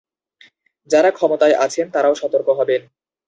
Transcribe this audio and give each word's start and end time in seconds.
যাঁরা 0.89 1.11
ক্ষমতায় 1.11 1.55
আছেন, 1.55 1.85
তাঁরাও 1.89 2.15
সতর্ক 2.15 2.47
হবেন। 2.49 2.81